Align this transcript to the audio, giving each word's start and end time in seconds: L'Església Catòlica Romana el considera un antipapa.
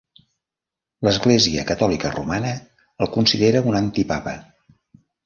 L'Església 1.07 1.65
Catòlica 1.71 2.11
Romana 2.15 2.53
el 3.07 3.11
considera 3.17 3.63
un 3.73 3.79
antipapa. 3.81 4.35